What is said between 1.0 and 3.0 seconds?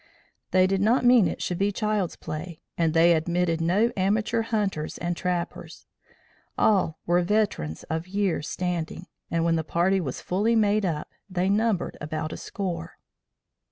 mean it should be child's play and